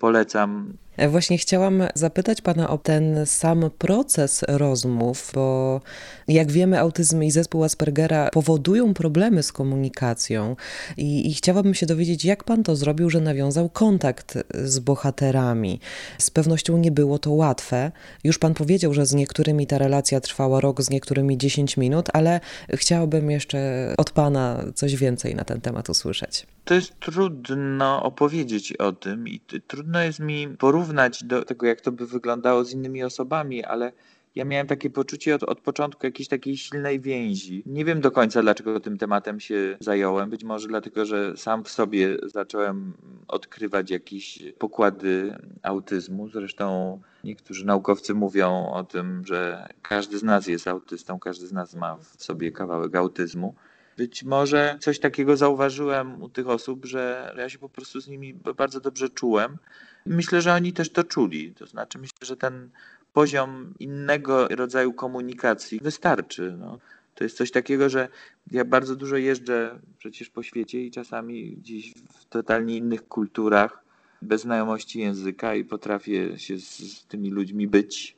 polecam. 0.00 0.72
E, 0.96 1.08
właśnie 1.08 1.38
chciałam 1.38 1.82
zapytać 1.94 2.40
Pana 2.40 2.70
o 2.70 2.78
ten 2.78 3.26
sam 3.26 3.70
proces 3.78 4.44
rozmów, 4.48 5.30
bo 5.34 5.80
jak 6.28 6.52
wiemy, 6.52 6.80
autyzm 6.80 7.22
i 7.22 7.30
zespół 7.30 7.64
Aspergera 7.64 8.30
powodują 8.30 8.94
problemy 8.94 9.42
z 9.42 9.52
komunikacją 9.52 10.56
i, 10.96 11.30
i 11.30 11.34
chciałabym 11.34 11.74
się 11.74 11.86
dowiedzieć, 11.86 12.24
jak 12.24 12.44
Pan 12.44 12.62
to 12.62 12.76
zrobił, 12.76 13.10
że 13.10 13.20
nawiązał 13.20 13.68
kontakt 13.68 14.38
z 14.54 14.78
bohaterami. 14.78 15.80
Z 16.18 16.30
pewnością 16.30 16.78
nie 16.78 16.90
było 16.90 17.18
to 17.18 17.30
łatwe. 17.30 17.92
Już 18.24 18.38
Pan 18.38 18.54
powiedział, 18.54 18.94
że 18.94 19.06
z 19.06 19.14
niektórymi 19.14 19.66
ta 19.66 19.78
relacja 19.78 20.20
trwała 20.20 20.60
rok, 20.60 20.82
z 20.82 20.90
niektórymi 20.90 21.38
10 21.38 21.76
minut, 21.76 22.08
ale 22.12 22.40
chciałabym 22.74 23.30
jeszcze 23.30 23.58
od 23.98 24.10
Pana 24.10 24.64
coś 24.74 24.96
więcej 24.96 25.34
na 25.34 25.44
ten 25.44 25.60
temat 25.60 25.88
usłyszeć 25.88 26.46
to 26.70 26.74
jest 26.74 27.00
trudno 27.00 28.02
opowiedzieć 28.02 28.72
o 28.72 28.92
tym 28.92 29.28
i 29.28 29.40
trudno 29.66 30.02
jest 30.02 30.20
mi 30.20 30.48
porównać 30.48 31.24
do 31.24 31.44
tego, 31.44 31.66
jak 31.66 31.80
to 31.80 31.92
by 31.92 32.06
wyglądało 32.06 32.64
z 32.64 32.72
innymi 32.72 33.04
osobami, 33.04 33.64
ale 33.64 33.92
ja 34.34 34.44
miałem 34.44 34.66
takie 34.66 34.90
poczucie 34.90 35.34
od, 35.34 35.42
od 35.42 35.60
początku 35.60 36.06
jakiejś 36.06 36.28
takiej 36.28 36.56
silnej 36.56 37.00
więzi. 37.00 37.62
Nie 37.66 37.84
wiem 37.84 38.00
do 38.00 38.10
końca, 38.10 38.42
dlaczego 38.42 38.80
tym 38.80 38.98
tematem 38.98 39.40
się 39.40 39.76
zająłem. 39.80 40.30
Być 40.30 40.44
może 40.44 40.68
dlatego, 40.68 41.06
że 41.06 41.36
sam 41.36 41.64
w 41.64 41.68
sobie 41.68 42.16
zacząłem 42.22 42.92
odkrywać 43.28 43.90
jakieś 43.90 44.42
pokłady 44.58 45.34
autyzmu. 45.62 46.28
Zresztą 46.28 47.00
niektórzy 47.24 47.66
naukowcy 47.66 48.14
mówią 48.14 48.70
o 48.72 48.84
tym, 48.84 49.22
że 49.26 49.68
każdy 49.82 50.18
z 50.18 50.22
nas 50.22 50.46
jest 50.46 50.68
autystą, 50.68 51.18
każdy 51.18 51.46
z 51.46 51.52
nas 51.52 51.74
ma 51.74 51.96
w 51.96 52.24
sobie 52.24 52.52
kawałek 52.52 52.96
autyzmu. 52.96 53.54
Być 54.00 54.24
może 54.24 54.78
coś 54.80 54.98
takiego 54.98 55.36
zauważyłem 55.36 56.22
u 56.22 56.28
tych 56.28 56.48
osób, 56.48 56.86
że 56.86 57.34
ja 57.36 57.48
się 57.48 57.58
po 57.58 57.68
prostu 57.68 58.00
z 58.00 58.08
nimi 58.08 58.34
bardzo 58.34 58.80
dobrze 58.80 59.08
czułem. 59.08 59.58
Myślę, 60.06 60.42
że 60.42 60.54
oni 60.54 60.72
też 60.72 60.90
to 60.92 61.04
czuli. 61.04 61.54
To 61.54 61.66
znaczy, 61.66 61.98
myślę, 61.98 62.26
że 62.26 62.36
ten 62.36 62.70
poziom 63.12 63.74
innego 63.78 64.48
rodzaju 64.48 64.92
komunikacji 64.92 65.80
wystarczy. 65.82 66.56
No. 66.58 66.78
To 67.14 67.24
jest 67.24 67.36
coś 67.36 67.50
takiego, 67.50 67.88
że 67.88 68.08
ja 68.50 68.64
bardzo 68.64 68.96
dużo 68.96 69.16
jeżdżę 69.16 69.78
przecież 69.98 70.30
po 70.30 70.42
świecie 70.42 70.84
i 70.84 70.90
czasami 70.90 71.56
gdzieś 71.56 71.94
w 71.94 72.24
totalnie 72.24 72.76
innych 72.76 73.08
kulturach, 73.08 73.84
bez 74.22 74.40
znajomości 74.40 74.98
języka 75.00 75.54
i 75.54 75.64
potrafię 75.64 76.38
się 76.38 76.58
z, 76.58 76.78
z 76.78 77.06
tymi 77.06 77.30
ludźmi 77.30 77.68
być 77.68 78.16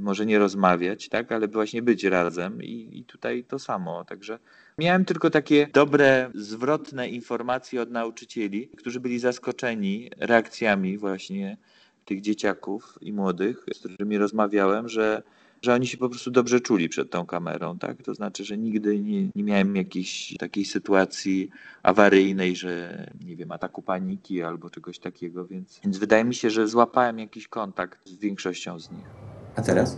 może 0.00 0.26
nie 0.26 0.38
rozmawiać, 0.38 1.08
tak, 1.08 1.32
ale 1.32 1.48
właśnie 1.48 1.82
być 1.82 2.04
razem 2.04 2.62
i, 2.62 2.98
i 2.98 3.04
tutaj 3.04 3.44
to 3.44 3.58
samo. 3.58 4.04
Także 4.04 4.38
miałem 4.78 5.04
tylko 5.04 5.30
takie 5.30 5.68
dobre, 5.72 6.30
zwrotne 6.34 7.08
informacje 7.08 7.82
od 7.82 7.90
nauczycieli, 7.90 8.68
którzy 8.68 9.00
byli 9.00 9.18
zaskoczeni 9.18 10.10
reakcjami 10.18 10.98
właśnie 10.98 11.56
tych 12.04 12.20
dzieciaków 12.20 12.98
i 13.00 13.12
młodych, 13.12 13.64
z 13.74 13.78
którymi 13.78 14.18
rozmawiałem, 14.18 14.88
że, 14.88 15.22
że 15.62 15.74
oni 15.74 15.86
się 15.86 15.96
po 15.96 16.08
prostu 16.08 16.30
dobrze 16.30 16.60
czuli 16.60 16.88
przed 16.88 17.10
tą 17.10 17.26
kamerą, 17.26 17.78
tak? 17.78 18.02
To 18.02 18.14
znaczy, 18.14 18.44
że 18.44 18.58
nigdy 18.58 18.98
nie, 18.98 19.28
nie 19.34 19.44
miałem 19.44 19.76
jakiejś 19.76 20.36
takiej 20.38 20.64
sytuacji 20.64 21.50
awaryjnej, 21.82 22.56
że 22.56 23.06
nie 23.24 23.36
wiem, 23.36 23.52
ataku 23.52 23.82
paniki 23.82 24.42
albo 24.42 24.70
czegoś 24.70 24.98
takiego, 24.98 25.46
więc, 25.46 25.80
więc 25.84 25.98
wydaje 25.98 26.24
mi 26.24 26.34
się, 26.34 26.50
że 26.50 26.68
złapałem 26.68 27.18
jakiś 27.18 27.48
kontakt 27.48 28.08
z 28.08 28.16
większością 28.16 28.80
z 28.80 28.90
nich. 28.90 29.39
A 29.56 29.62
teraz? 29.62 29.96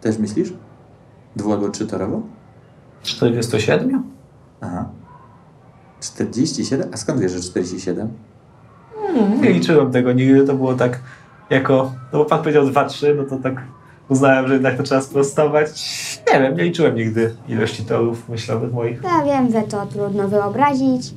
Też 0.00 0.18
myślisz? 0.18 0.52
Dwu- 1.36 1.52
albo 1.52 1.68
trzytorowo? 1.68 2.22
47? 3.02 4.02
Aha. 4.60 4.88
47? 6.00 6.88
A 6.92 6.96
skąd 6.96 7.20
wiesz, 7.20 7.32
że 7.32 7.40
47? 7.40 8.08
Hmm, 9.06 9.42
nie 9.42 9.50
liczyłem 9.52 9.92
tego 9.92 10.12
nigdy, 10.12 10.44
to 10.44 10.54
było 10.54 10.74
tak 10.74 11.00
jako, 11.50 11.92
no 12.12 12.18
bo 12.18 12.24
pan 12.24 12.38
powiedział 12.38 12.64
2-3, 12.66 13.16
no 13.16 13.24
to 13.24 13.36
tak 13.36 13.62
uznałem, 14.08 14.48
że 14.48 14.54
jednak 14.54 14.76
to 14.76 14.82
trzeba 14.82 15.00
sprostować. 15.00 15.68
Nie 16.34 16.40
wiem, 16.40 16.56
nie 16.56 16.64
liczyłem 16.64 16.94
nigdy 16.96 17.34
ilości 17.48 17.84
torów 17.84 18.28
myślowych 18.28 18.72
moich. 18.72 19.02
Ja 19.02 19.24
wiem, 19.24 19.52
że 19.52 19.62
to 19.62 19.86
trudno 19.86 20.28
wyobrazić. 20.28 21.14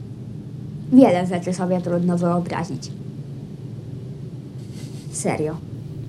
Wiele 0.94 1.28
rzeczy 1.28 1.54
sobie 1.54 1.82
trudno 1.82 2.18
wyobrazić. 2.18 2.92
Serio. 5.12 5.56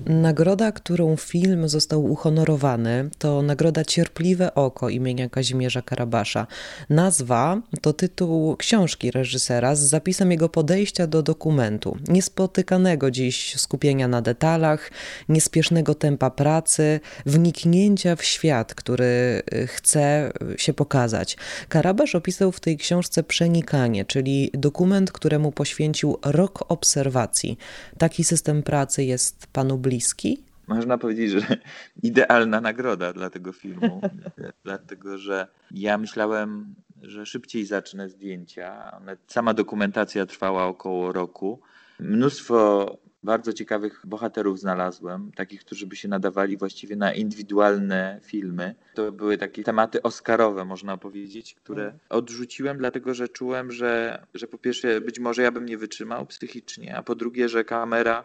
Nagroda, 0.06 0.72
którą 0.72 1.16
film 1.16 1.68
został 1.68 2.04
uhonorowany, 2.04 3.10
to 3.18 3.42
nagroda 3.42 3.84
Cierpliwe 3.84 4.54
Oko 4.54 4.88
imienia 4.88 5.28
Kazimierza 5.28 5.82
Karabasza. 5.82 6.46
Nazwa 6.90 7.60
to 7.80 7.92
tytuł 7.92 8.56
książki 8.56 9.10
reżysera 9.10 9.74
z 9.74 9.80
zapisem 9.80 10.30
jego 10.30 10.48
podejścia 10.48 11.06
do 11.06 11.22
dokumentu, 11.22 11.96
niespotykanego 12.08 13.10
dziś 13.10 13.60
skupienia 13.60 14.08
na 14.08 14.22
detalach, 14.22 14.90
niespiesznego 15.28 15.94
tempa 15.94 16.30
pracy, 16.30 17.00
wniknięcia 17.26 18.16
w 18.16 18.24
świat, 18.24 18.74
który 18.74 19.42
y, 19.54 19.66
chce 19.66 20.32
się 20.56 20.72
pokazać. 20.72 21.36
Karabasz 21.68 22.14
opisał 22.14 22.52
w 22.52 22.60
tej 22.60 22.76
książce 22.76 23.22
Przenikanie, 23.22 24.04
czyli 24.04 24.50
dokument, 24.54 25.12
któremu 25.12 25.52
poświęcił 25.52 26.18
rok 26.24 26.64
obserwacji. 26.68 27.58
Taki 27.98 28.24
system 28.24 28.62
pracy 28.62 29.04
jest 29.04 29.46
panu 29.52 29.78
bliski 29.78 29.91
bliski? 29.92 30.44
Można 30.66 30.98
powiedzieć, 30.98 31.30
że 31.30 31.56
idealna 32.02 32.60
nagroda 32.60 33.12
dla 33.12 33.30
tego 33.30 33.52
filmu, 33.52 34.00
dlatego 34.64 35.18
że 35.18 35.46
ja 35.70 35.98
myślałem, 35.98 36.74
że 37.02 37.26
szybciej 37.26 37.64
zacznę 37.64 38.08
zdjęcia. 38.08 39.00
Sama 39.26 39.54
dokumentacja 39.54 40.26
trwała 40.26 40.66
około 40.66 41.12
roku. 41.12 41.60
Mnóstwo 42.00 42.86
bardzo 43.22 43.52
ciekawych 43.52 44.02
bohaterów 44.04 44.60
znalazłem, 44.60 45.32
takich, 45.34 45.60
którzy 45.60 45.86
by 45.86 45.96
się 45.96 46.08
nadawali 46.08 46.56
właściwie 46.56 46.96
na 46.96 47.12
indywidualne 47.12 48.20
filmy. 48.22 48.74
To 48.94 49.12
były 49.12 49.38
takie 49.38 49.64
tematy 49.64 50.02
oscarowe, 50.02 50.64
można 50.64 50.96
powiedzieć, 50.96 51.54
które 51.54 51.92
odrzuciłem, 52.08 52.78
dlatego 52.78 53.14
że 53.14 53.28
czułem, 53.28 53.72
że, 53.72 54.22
że 54.34 54.46
po 54.46 54.58
pierwsze 54.58 55.00
być 55.00 55.18
może 55.18 55.42
ja 55.42 55.52
bym 55.52 55.66
nie 55.66 55.78
wytrzymał 55.78 56.26
psychicznie, 56.26 56.96
a 56.96 57.02
po 57.02 57.14
drugie, 57.14 57.48
że 57.48 57.64
kamera 57.64 58.24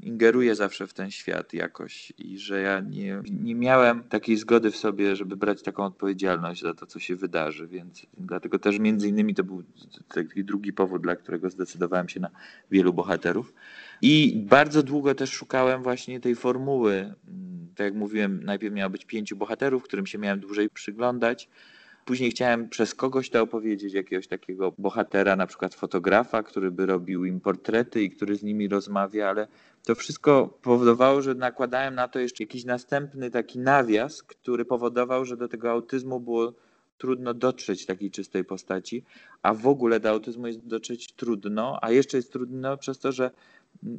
ingeruję 0.00 0.54
zawsze 0.54 0.86
w 0.86 0.94
ten 0.94 1.10
świat 1.10 1.52
jakoś 1.52 2.12
i 2.18 2.38
że 2.38 2.60
ja 2.60 2.80
nie, 2.80 3.22
nie 3.30 3.54
miałem 3.54 4.02
takiej 4.04 4.36
zgody 4.36 4.70
w 4.70 4.76
sobie, 4.76 5.16
żeby 5.16 5.36
brać 5.36 5.62
taką 5.62 5.84
odpowiedzialność 5.84 6.62
za 6.62 6.74
to, 6.74 6.86
co 6.86 6.98
się 6.98 7.16
wydarzy, 7.16 7.66
więc 7.66 8.06
dlatego 8.18 8.58
też 8.58 8.78
między 8.78 9.08
innymi 9.08 9.34
to 9.34 9.44
był 9.44 9.62
taki 10.14 10.44
drugi 10.44 10.72
powód, 10.72 11.02
dla 11.02 11.16
którego 11.16 11.50
zdecydowałem 11.50 12.08
się 12.08 12.20
na 12.20 12.30
wielu 12.70 12.92
bohaterów. 12.92 13.54
I 14.02 14.44
bardzo 14.48 14.82
długo 14.82 15.14
też 15.14 15.32
szukałem 15.32 15.82
właśnie 15.82 16.20
tej 16.20 16.34
formuły. 16.34 17.14
Tak 17.74 17.84
jak 17.84 17.94
mówiłem, 17.94 18.44
najpierw 18.44 18.74
miało 18.74 18.90
być 18.90 19.04
pięciu 19.04 19.36
bohaterów, 19.36 19.82
którym 19.82 20.06
się 20.06 20.18
miałem 20.18 20.40
dłużej 20.40 20.70
przyglądać. 20.70 21.48
Później 22.06 22.30
chciałem 22.30 22.68
przez 22.68 22.94
kogoś 22.94 23.30
to 23.30 23.42
opowiedzieć, 23.42 23.94
jakiegoś 23.94 24.26
takiego 24.26 24.72
bohatera, 24.78 25.36
na 25.36 25.46
przykład 25.46 25.74
fotografa, 25.74 26.42
który 26.42 26.70
by 26.70 26.86
robił 26.86 27.24
im 27.24 27.40
portrety 27.40 28.02
i 28.02 28.10
który 28.10 28.36
z 28.36 28.42
nimi 28.42 28.68
rozmawia, 28.68 29.28
ale 29.28 29.48
to 29.86 29.94
wszystko 29.94 30.58
powodowało, 30.62 31.22
że 31.22 31.34
nakładałem 31.34 31.94
na 31.94 32.08
to 32.08 32.18
jeszcze 32.18 32.44
jakiś 32.44 32.64
następny 32.64 33.30
taki 33.30 33.58
nawias, 33.58 34.22
który 34.22 34.64
powodował, 34.64 35.24
że 35.24 35.36
do 35.36 35.48
tego 35.48 35.70
autyzmu 35.70 36.20
było 36.20 36.52
trudno 36.98 37.34
dotrzeć 37.34 37.86
takiej 37.86 38.10
czystej 38.10 38.44
postaci, 38.44 39.04
a 39.42 39.54
w 39.54 39.66
ogóle 39.66 40.00
do 40.00 40.10
autyzmu 40.10 40.46
jest 40.46 40.66
dotrzeć 40.66 41.12
trudno, 41.12 41.78
a 41.82 41.90
jeszcze 41.90 42.16
jest 42.16 42.32
trudno 42.32 42.76
przez 42.76 42.98
to, 42.98 43.12
że, 43.12 43.30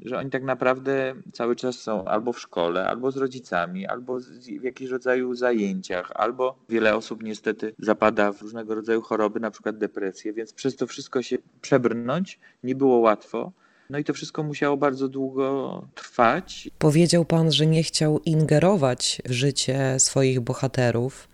że 0.06 0.17
oni 0.17 0.29
tak 0.29 0.44
naprawdę 0.44 1.15
cały 1.34 1.56
czas 1.56 1.75
są 1.75 2.06
albo 2.06 2.34
w 2.34 2.39
szkole, 2.39 2.88
albo 2.88 3.12
z 3.12 3.17
rodzicami, 3.17 3.88
albo 3.88 4.20
w 4.60 4.63
jakimś 4.63 4.89
rodzaju 4.89 5.36
zajęciach, 5.36 6.12
albo 6.15 6.58
wiele 6.70 6.96
osób 6.96 7.24
niestety 7.24 7.75
zapada 7.79 8.32
w 8.32 8.41
różnego 8.41 8.75
rodzaju 8.75 9.01
choroby, 9.01 9.39
na 9.39 9.51
przykład 9.51 9.77
depresję, 9.77 10.34
więc 10.34 10.53
przez 10.53 10.75
to 10.75 10.88
wszystko 10.88 11.22
się 11.22 11.38
przebrnąć 11.62 12.39
nie 12.63 12.75
było 12.75 12.98
łatwo. 12.98 13.51
No 13.89 13.98
i 13.98 14.03
to 14.03 14.13
wszystko 14.13 14.44
musiało 14.44 14.77
bardzo 14.77 15.08
długo 15.08 15.88
trwać. 15.96 16.70
Powiedział 16.79 17.25
pan, 17.25 17.51
że 17.51 17.65
nie 17.65 17.84
chciał 17.84 18.20
ingerować 18.20 19.22
w 19.25 19.32
życie 19.32 20.00
swoich 20.00 20.39
bohaterów 20.39 21.27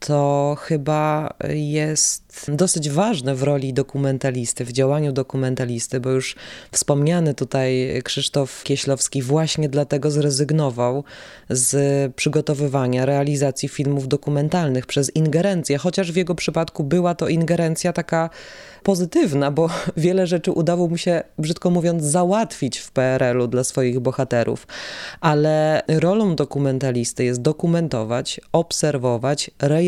to 0.00 0.56
chyba 0.60 1.34
jest 1.54 2.28
dosyć 2.48 2.90
ważne 2.90 3.34
w 3.34 3.42
roli 3.42 3.72
dokumentalisty, 3.72 4.64
w 4.64 4.72
działaniu 4.72 5.12
dokumentalisty, 5.12 6.00
bo 6.00 6.10
już 6.10 6.36
wspomniany 6.72 7.34
tutaj 7.34 8.00
Krzysztof 8.04 8.62
Kieślowski 8.62 9.22
właśnie 9.22 9.68
dlatego 9.68 10.10
zrezygnował 10.10 11.04
z 11.50 12.14
przygotowywania, 12.14 13.06
realizacji 13.06 13.68
filmów 13.68 14.08
dokumentalnych 14.08 14.86
przez 14.86 15.16
ingerencję, 15.16 15.78
chociaż 15.78 16.12
w 16.12 16.16
jego 16.16 16.34
przypadku 16.34 16.84
była 16.84 17.14
to 17.14 17.28
ingerencja 17.28 17.92
taka 17.92 18.30
pozytywna, 18.82 19.50
bo 19.50 19.68
wiele 19.96 20.26
rzeczy 20.26 20.52
udało 20.52 20.88
mu 20.88 20.96
się, 20.96 21.22
brzydko 21.38 21.70
mówiąc, 21.70 22.04
załatwić 22.04 22.78
w 22.78 22.90
PRL-u 22.90 23.46
dla 23.46 23.64
swoich 23.64 24.00
bohaterów. 24.00 24.66
Ale 25.20 25.82
rolą 25.88 26.36
dokumentalisty 26.36 27.24
jest 27.24 27.42
dokumentować, 27.42 28.40
obserwować, 28.52 29.50
rejestrować 29.62 29.87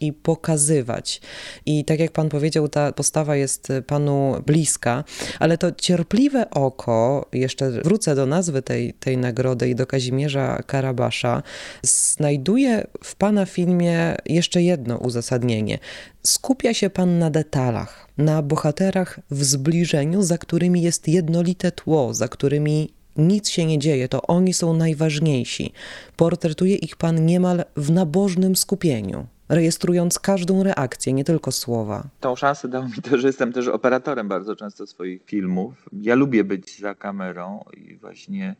i 0.00 0.12
pokazywać. 0.12 1.20
I 1.66 1.84
tak 1.84 2.00
jak 2.00 2.12
pan 2.12 2.28
powiedział, 2.28 2.68
ta 2.68 2.92
postawa 2.92 3.36
jest 3.36 3.68
panu 3.86 4.34
bliska, 4.46 5.04
ale 5.38 5.58
to 5.58 5.72
cierpliwe 5.72 6.50
oko, 6.50 7.28
jeszcze 7.32 7.70
wrócę 7.70 8.14
do 8.14 8.26
nazwy 8.26 8.62
tej, 8.62 8.92
tej 8.92 9.16
nagrody 9.16 9.68
i 9.68 9.74
do 9.74 9.86
Kazimierza 9.86 10.62
Karabasza, 10.66 11.42
znajduje 11.82 12.86
w 13.04 13.16
pana 13.16 13.46
filmie 13.46 14.16
jeszcze 14.26 14.62
jedno 14.62 14.96
uzasadnienie. 14.98 15.78
Skupia 16.22 16.74
się 16.74 16.90
pan 16.90 17.18
na 17.18 17.30
detalach, 17.30 18.08
na 18.18 18.42
bohaterach 18.42 19.20
w 19.30 19.44
zbliżeniu, 19.44 20.22
za 20.22 20.38
którymi 20.38 20.82
jest 20.82 21.08
jednolite 21.08 21.72
tło, 21.72 22.14
za 22.14 22.28
którymi 22.28 22.99
nic 23.16 23.48
się 23.48 23.66
nie 23.66 23.78
dzieje, 23.78 24.08
to 24.08 24.22
oni 24.22 24.54
są 24.54 24.74
najważniejsi. 24.74 25.72
Portretuje 26.16 26.76
ich 26.76 26.96
pan 26.96 27.26
niemal 27.26 27.64
w 27.76 27.90
nabożnym 27.90 28.56
skupieniu 28.56 29.26
rejestrując 29.50 30.18
każdą 30.18 30.62
reakcję, 30.62 31.12
nie 31.12 31.24
tylko 31.24 31.52
słowa. 31.52 32.08
Tą 32.20 32.36
szansę 32.36 32.68
dało 32.68 32.84
mi 32.84 33.02
to, 33.02 33.18
że 33.18 33.26
jestem 33.26 33.52
też 33.52 33.68
operatorem 33.68 34.28
bardzo 34.28 34.56
często 34.56 34.86
swoich 34.86 35.24
filmów. 35.24 35.88
Ja 35.92 36.14
lubię 36.14 36.44
być 36.44 36.78
za 36.78 36.94
kamerą 36.94 37.64
i 37.76 37.96
właśnie 37.96 38.56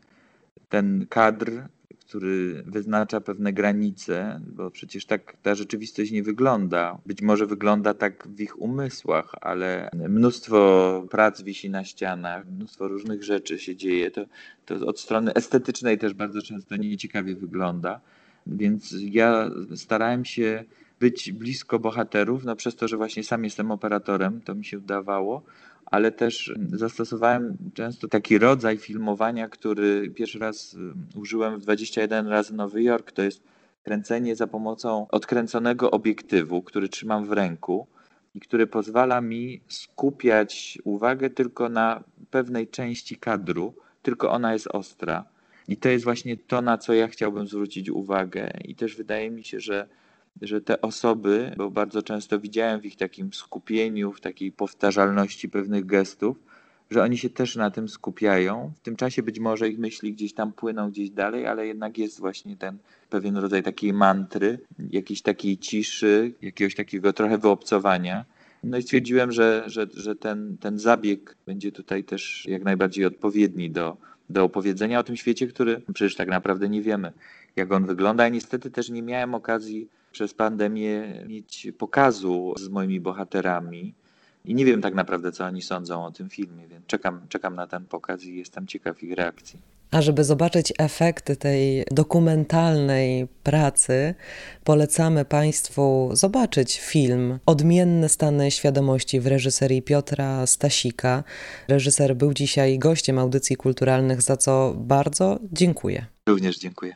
ten 0.69 1.05
kadr 1.09 1.51
który 2.11 2.63
wyznacza 2.65 3.21
pewne 3.21 3.53
granice, 3.53 4.41
bo 4.47 4.71
przecież 4.71 5.05
tak 5.05 5.37
ta 5.41 5.55
rzeczywistość 5.55 6.11
nie 6.11 6.23
wygląda. 6.23 6.97
Być 7.05 7.21
może 7.21 7.45
wygląda 7.45 7.93
tak 7.93 8.27
w 8.27 8.41
ich 8.41 8.61
umysłach, 8.61 9.35
ale 9.41 9.89
mnóstwo 10.09 11.03
prac 11.09 11.41
wisi 11.41 11.69
na 11.69 11.83
ścianach, 11.83 12.45
mnóstwo 12.47 12.87
różnych 12.87 13.23
rzeczy 13.23 13.59
się 13.59 13.75
dzieje. 13.75 14.11
To, 14.11 14.25
to 14.65 14.75
od 14.87 14.99
strony 14.99 15.33
estetycznej 15.33 15.97
też 15.97 16.13
bardzo 16.13 16.41
często 16.41 16.75
nieciekawie 16.75 17.35
wygląda. 17.35 18.01
Więc 18.47 18.95
ja 18.99 19.49
starałem 19.75 20.25
się 20.25 20.63
być 20.99 21.31
blisko 21.31 21.79
bohaterów, 21.79 22.43
no 22.43 22.55
przez 22.55 22.75
to, 22.75 22.87
że 22.87 22.97
właśnie 22.97 23.23
sam 23.23 23.43
jestem 23.43 23.71
operatorem, 23.71 24.41
to 24.41 24.55
mi 24.55 24.65
się 24.65 24.77
udawało, 24.77 25.41
ale 25.91 26.11
też 26.11 26.53
zastosowałem 26.73 27.57
często 27.73 28.07
taki 28.07 28.37
rodzaj 28.37 28.77
filmowania, 28.77 29.49
który 29.49 30.09
pierwszy 30.09 30.39
raz 30.39 30.73
y, 30.73 31.19
użyłem 31.19 31.59
w 31.59 31.61
21 31.61 32.27
razy 32.27 32.53
Nowy 32.53 32.83
Jork. 32.83 33.11
To 33.11 33.21
jest 33.21 33.43
kręcenie 33.83 34.35
za 34.35 34.47
pomocą 34.47 35.07
odkręconego 35.09 35.91
obiektywu, 35.91 36.61
który 36.61 36.89
trzymam 36.89 37.25
w 37.25 37.31
ręku 37.31 37.87
i 38.35 38.39
który 38.39 38.67
pozwala 38.67 39.21
mi 39.21 39.61
skupiać 39.67 40.77
uwagę 40.83 41.29
tylko 41.29 41.69
na 41.69 42.03
pewnej 42.29 42.67
części 42.67 43.15
kadru, 43.15 43.73
tylko 44.01 44.31
ona 44.31 44.53
jest 44.53 44.67
ostra. 44.67 45.25
I 45.67 45.77
to 45.77 45.89
jest 45.89 46.03
właśnie 46.03 46.37
to, 46.37 46.61
na 46.61 46.77
co 46.77 46.93
ja 46.93 47.07
chciałbym 47.07 47.47
zwrócić 47.47 47.89
uwagę. 47.89 48.51
I 48.65 48.75
też 48.75 48.95
wydaje 48.95 49.31
mi 49.31 49.43
się, 49.43 49.59
że 49.59 49.87
że 50.41 50.61
te 50.61 50.81
osoby, 50.81 51.51
bo 51.57 51.71
bardzo 51.71 52.01
często 52.01 52.39
widziałem 52.39 52.81
w 52.81 52.85
ich 52.85 52.95
takim 52.95 53.33
skupieniu, 53.33 54.11
w 54.13 54.21
takiej 54.21 54.51
powtarzalności 54.51 55.49
pewnych 55.49 55.85
gestów, 55.85 56.37
że 56.91 57.03
oni 57.03 57.17
się 57.17 57.29
też 57.29 57.55
na 57.55 57.71
tym 57.71 57.89
skupiają. 57.89 58.71
W 58.75 58.79
tym 58.79 58.95
czasie 58.95 59.23
być 59.23 59.39
może 59.39 59.69
ich 59.69 59.79
myśli 59.79 60.13
gdzieś 60.13 60.33
tam 60.33 60.53
płyną 60.53 60.89
gdzieś 60.89 61.09
dalej, 61.09 61.47
ale 61.47 61.67
jednak 61.67 61.97
jest 61.97 62.19
właśnie 62.19 62.57
ten 62.57 62.77
pewien 63.09 63.37
rodzaj 63.37 63.63
takiej 63.63 63.93
mantry, 63.93 64.59
jakiejś 64.91 65.21
takiej 65.21 65.57
ciszy, 65.57 66.33
jakiegoś 66.41 66.75
takiego 66.75 67.13
trochę 67.13 67.37
wyobcowania. 67.37 68.25
No 68.63 68.77
i 68.77 68.81
stwierdziłem, 68.81 69.31
że, 69.31 69.63
że, 69.65 69.87
że 69.93 70.15
ten, 70.15 70.57
ten 70.57 70.79
zabieg 70.79 71.37
będzie 71.45 71.71
tutaj 71.71 72.03
też 72.03 72.45
jak 72.45 72.63
najbardziej 72.63 73.05
odpowiedni 73.05 73.71
do, 73.71 73.97
do 74.29 74.43
opowiedzenia 74.43 74.99
o 74.99 75.03
tym 75.03 75.15
świecie, 75.15 75.47
który 75.47 75.81
przecież 75.93 76.15
tak 76.15 76.29
naprawdę 76.29 76.69
nie 76.69 76.81
wiemy, 76.81 77.11
jak 77.55 77.71
on 77.71 77.85
wygląda. 77.85 78.27
I 78.27 78.31
niestety 78.31 78.71
też 78.71 78.89
nie 78.89 79.01
miałem 79.01 79.35
okazji 79.35 79.89
przez 80.11 80.33
pandemię 80.33 81.23
mieć 81.27 81.67
pokazu 81.77 82.53
z 82.57 82.67
moimi 82.67 82.99
bohaterami. 82.99 83.93
I 84.45 84.55
nie 84.55 84.65
wiem 84.65 84.81
tak 84.81 84.93
naprawdę, 84.93 85.31
co 85.31 85.45
oni 85.45 85.61
sądzą 85.61 86.05
o 86.05 86.11
tym 86.11 86.29
filmie, 86.29 86.67
więc 86.67 86.85
czekam, 86.85 87.21
czekam 87.29 87.55
na 87.55 87.67
ten 87.67 87.85
pokaz 87.85 88.23
i 88.23 88.37
jestem 88.37 88.67
ciekaw 88.67 89.03
ich 89.03 89.13
reakcji. 89.13 89.59
A 89.91 90.01
żeby 90.01 90.23
zobaczyć 90.23 90.73
efekty 90.77 91.35
tej 91.35 91.85
dokumentalnej 91.91 93.27
pracy, 93.43 94.15
polecamy 94.63 95.25
Państwu 95.25 96.09
zobaczyć 96.13 96.79
film 96.79 97.39
Odmienne 97.45 98.09
stany 98.09 98.51
świadomości 98.51 99.19
w 99.19 99.27
reżyserii 99.27 99.81
Piotra 99.81 100.47
Stasika. 100.47 101.23
Reżyser 101.67 102.15
był 102.15 102.33
dzisiaj 102.33 102.79
gościem 102.79 103.19
audycji 103.19 103.55
kulturalnych, 103.55 104.21
za 104.21 104.37
co 104.37 104.73
bardzo 104.77 105.39
dziękuję. 105.51 106.05
Również 106.27 106.59
dziękuję. 106.59 106.95